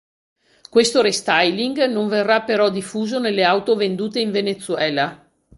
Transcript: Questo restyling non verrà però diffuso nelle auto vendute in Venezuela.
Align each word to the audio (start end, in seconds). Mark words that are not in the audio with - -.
Questo 0.67 1.03
restyling 1.03 1.83
non 1.83 2.07
verrà 2.07 2.41
però 2.41 2.71
diffuso 2.71 3.19
nelle 3.19 3.43
auto 3.43 3.75
vendute 3.75 4.19
in 4.19 4.31
Venezuela. 4.31 5.29